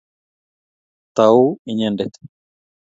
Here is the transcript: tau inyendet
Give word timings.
tau 1.15 1.43
inyendet 1.69 2.13